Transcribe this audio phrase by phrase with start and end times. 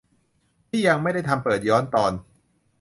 [0.69, 2.11] ที่ยังไม่ได้ทำเปิดย้อนตอน